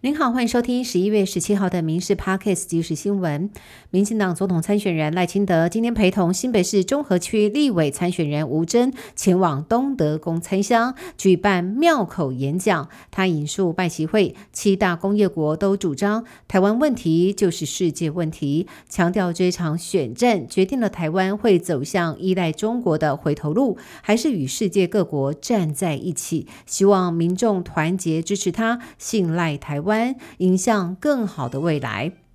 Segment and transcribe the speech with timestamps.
[0.00, 3.50] 您好，欢迎收听十一月十七号的《民事 Parkes》即时新闻。
[3.90, 12.88] 民进党总统参选人赖清德今天陪同新北市中和区立委参选人吴征前往东德宫参乡举办庙口演讲。
[13.10, 26.46] 他引述拜习会七大工业国都主张台湾问题就是世界问题，强调这场选战决定了台湾会走向依赖中国的回头路，还是与世界各国站在一起。
[26.66, 29.87] 希望民众团结支持他，信赖台湾。
[29.88, 32.27] 湾迎向更好的未来。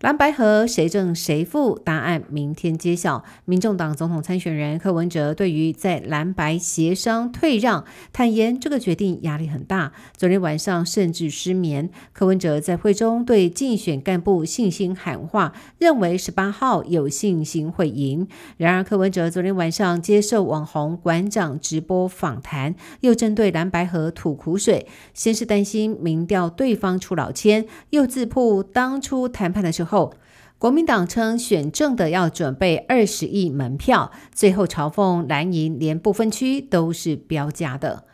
[0.00, 1.80] 蓝白河谁正谁负？
[1.82, 3.24] 答案明天揭晓。
[3.46, 7.82] 民众党总统参选人柯文哲对于在蓝白协商退让，
[8.12, 9.92] 坦言这个决定压力很大。
[10.14, 11.88] 昨天晚上甚至失眠。
[12.12, 18.28] 柯文哲在会中对竞选干部信心喊话，认为十八号有信心会赢。
[18.58, 24.86] 然而柯文哲昨天晚上接受网红馆长直播访谈，又针对蓝白河吐苦水。
[25.14, 29.85] 先是担心民调对方出老千，又自曝当初谈判的时候。
[29.86, 30.12] 后，
[30.58, 38.04] 国民党称选政的要准备二十亿门票，最后嘲讽蓝营连不分区都是标价的。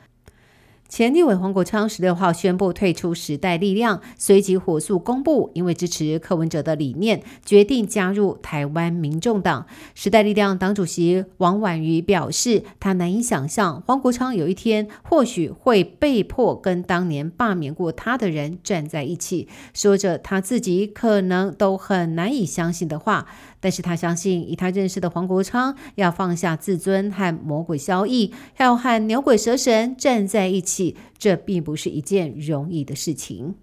[0.92, 9.64] 前立委黄国昌十六号宣布退出时代力量，随即火速公布，因为支持柯文哲的理念，决定加入台湾民众党。
[9.94, 23.26] 时代力量党主席王婉瑜表示，他难以想象黄国昌有一天或许会被迫跟当年罢免过他的人站在一起，说着他自己可能都很难以相信的话。
[23.64, 30.81] 但是他相信，以他认识的黄国昌，要放下自尊和魔鬼交易，要和牛鬼蛇神站在一起，
[31.18, 33.54] 这并不是一件容易的事情。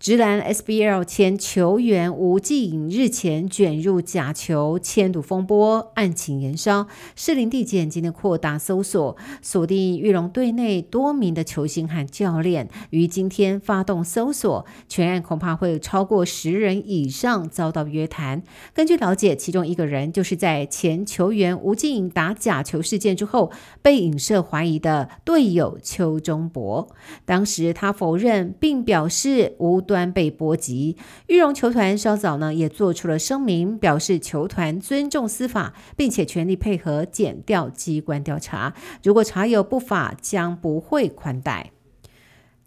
[0.00, 6.86] 直男 SBL 前球员吴继颖日前卷入假球签赌风波，案情延烧。
[7.16, 14.64] 士林地检今天扩大搜索，锁定玉龙队内多名的球星和教练，于今天发动搜索。
[14.88, 18.44] 全案恐怕会有超过十人以上遭到约谈。
[18.72, 23.50] 根据了解，其中一个人就是在前球员吴继颖打假球事件之后
[23.82, 26.88] 被影射怀疑的队友邱中博。
[27.24, 29.82] 当时他否认，并表示无。
[29.88, 30.96] 端被波及，
[31.28, 41.72] 玉荣球团稍早呢也做出了声明，表示球团尊重司法，并且全力配合检调机关调查，如果查有不法，将不会宽待。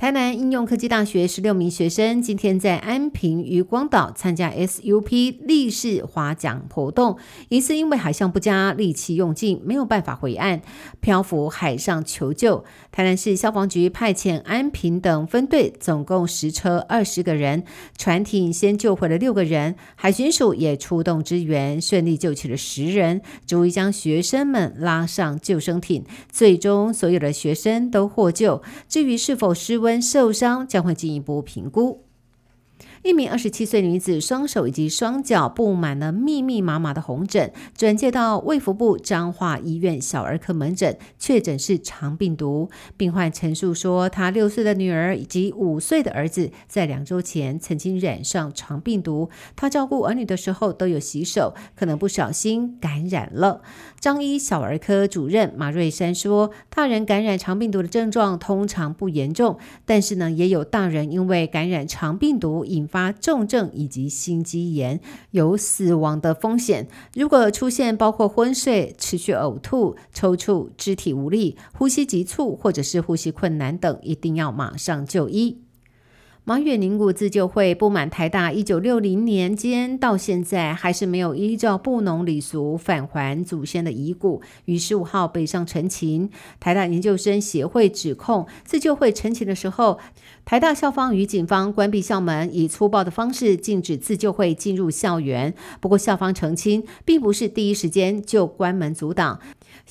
[0.02, 7.20] 台南应用科技大学十六名学生今天在安平渔光岛参加 SUP 立式划桨活动，
[7.50, 10.62] 疑似因为海象不佳，力气用尽，没有办法回岸，
[11.02, 12.66] 漂浮海上求救。
[12.92, 17.64] 台南市消防局派遣安平等分队，总共十车二十个人，
[17.96, 28.64] 船艇先救回了六个人，海巡署也出动支援，顺利救起了十人，逐一将学生们拉上救生艇，最终所有的学生都获救。
[28.90, 29.91] 至于是否失温？
[30.00, 32.11] 受伤将会进一步评估。
[33.04, 42.70] 一名二十七岁女子双手以及双脚布满了密密麻麻的红疹，转介到卫福部彰化医院小儿科门诊，确诊是肠病毒。
[42.98, 53.64] 病患陈述说，他六岁的女儿以及五岁的儿子在两周前曾经染上肠病毒，他照顾儿女的时候都有洗手，可能不小心感染了。
[54.00, 65.00] 张医小儿科主任马瑞山说，大人感染肠病毒的症状通常不严重，但是呢，也有大人因为感染肠病毒引发重症以及心肌炎，
[65.32, 66.88] 有死亡的风险。
[67.16, 75.62] 如果出现包括昏睡、持续呕吐、抽搐、肢体无力、呼吸急促或者是呼吸困难等，一定要马上就医。
[76.44, 86.32] 马远宁古自救会不满台大一九六零年间到现在还是没有依照布农礼俗返还祖先的遗骨，于十五号北上陈情。
[86.60, 90.00] 台大研究生协会指控自救会陈情的时候，
[90.44, 95.54] 台大校方与警方关闭校门，以粗暴的方式禁止自救会进入校园。
[95.80, 99.40] 不过校方澄清，并不是第一时间就关门阻挡。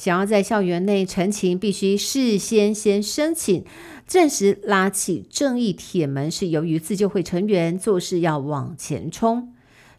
[0.00, 3.62] 想要在校园内陈情，必须事先先申请。
[4.06, 9.52] 暂时拉起正义铁门，是由于自救会成员做事要往前冲。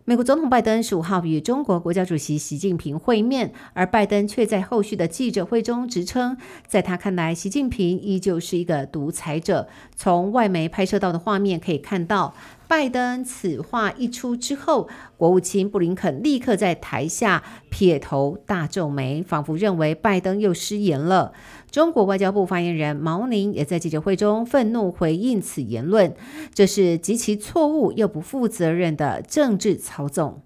[0.03, 6.35] 美国总统拜登十五号与中国国家主席习近平会面，而拜登却在后续的记者会中直称，
[6.65, 9.67] 在他看来，习近平依旧是一个独裁者。
[9.95, 12.33] 从外媒拍摄到的画面可以看到。
[12.71, 14.87] 拜登此话一出之后，
[15.17, 21.33] 国务卿布林肯立刻在台下撇头大皱眉，仿佛认为拜登又失言了。
[21.69, 26.15] 中国外交部发言人毛宁也在记者会中愤怒回应此言论，
[26.53, 30.41] 这是极其错误又不负责任的政治操纵。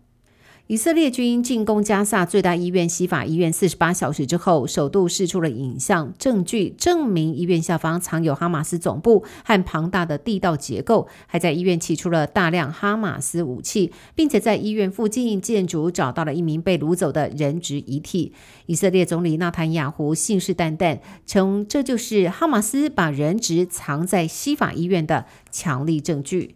[0.67, 18.33] 以色列军进攻加萨最大医院西法医院四十八小时之后，首度释出了影像证据，证明医院下方藏有哈马斯总部和庞大的地道结构，还在医院起出了大量哈马斯武器，并且在医院附近建筑找到了一名被掳走的人质遗体。
[18.65, 20.97] 以色列总理纳坦雅胡信誓旦旦
[21.27, 26.56] 称，这就是哈马斯把人质藏在西法医院的强力证据。